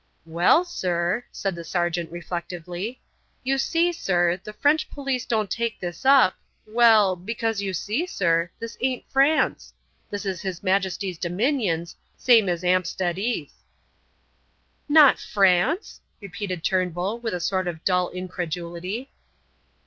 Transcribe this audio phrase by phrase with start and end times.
[0.25, 2.99] "Well, sir," said the sergeant reflectively,
[3.43, 6.35] "you see, sir, the French police don't take this up
[6.65, 9.75] well, because you see, sir, this ain't France.
[10.09, 13.53] This is His Majesty's dominions, same as 'Ampstead 'eath."
[14.89, 19.11] "Not France?" repeated Turnbull, with a sort of dull incredulity.